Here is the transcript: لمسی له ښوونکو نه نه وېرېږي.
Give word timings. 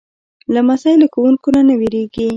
لمسی 0.53 0.93
له 1.01 1.07
ښوونکو 1.13 1.47
نه 1.55 1.61
نه 1.67 1.73
وېرېږي. 1.79 2.27